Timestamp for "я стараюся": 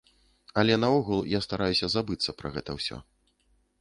1.37-1.91